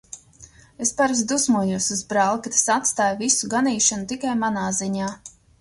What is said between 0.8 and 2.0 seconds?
Es parasti dusmojos